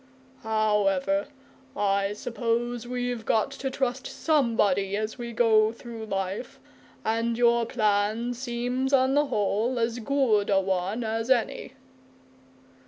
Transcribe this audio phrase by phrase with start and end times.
[0.41, 1.27] However,
[1.77, 6.59] I suppose we've got to trust somebody, as we go through life,
[7.05, 11.73] and your plan seems, on the whole, as good a one as any."